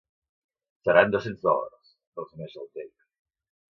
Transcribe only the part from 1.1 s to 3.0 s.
dos-cents dòlars —resumeix el Jake.